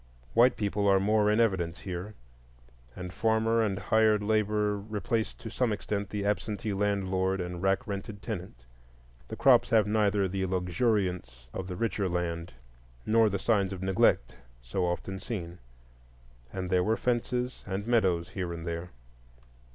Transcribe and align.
White 0.33 0.57
people 0.57 0.87
are 0.87 0.99
more 0.99 1.29
in 1.29 1.39
evidence 1.39 1.81
here, 1.81 2.15
and 2.95 3.13
farmer 3.13 3.61
and 3.61 3.77
hired 3.77 4.23
labor 4.23 4.75
replace 4.77 5.31
to 5.35 5.51
some 5.51 5.71
extent 5.71 6.09
the 6.09 6.25
absentee 6.25 6.73
landlord 6.73 7.39
and 7.39 7.61
rack 7.61 7.85
rented 7.85 8.19
tenant. 8.23 8.65
The 9.27 9.35
crops 9.35 9.69
have 9.69 9.85
neither 9.85 10.27
the 10.27 10.47
luxuriance 10.47 11.47
of 11.53 11.67
the 11.67 11.75
richer 11.75 12.09
land 12.09 12.53
nor 13.05 13.29
the 13.29 13.37
signs 13.37 13.71
of 13.71 13.83
neglect 13.83 14.35
so 14.63 14.87
often 14.87 15.19
seen, 15.19 15.59
and 16.51 16.71
there 16.71 16.83
were 16.83 16.97
fences 16.97 17.63
and 17.67 17.85
meadows 17.85 18.29
here 18.29 18.51
and 18.51 18.65
there. 18.65 18.89